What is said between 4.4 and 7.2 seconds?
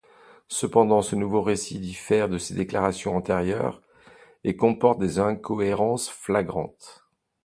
et comporte des incohérences flagrantes.